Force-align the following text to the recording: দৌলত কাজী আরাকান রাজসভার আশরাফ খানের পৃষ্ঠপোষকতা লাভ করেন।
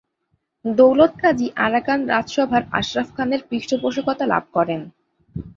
দৌলত 0.65 1.13
কাজী 1.21 1.47
আরাকান 1.57 1.99
রাজসভার 2.05 2.63
আশরাফ 2.71 3.09
খানের 3.15 3.41
পৃষ্ঠপোষকতা 3.49 4.25
লাভ 4.25 4.43
করেন। 4.53 4.81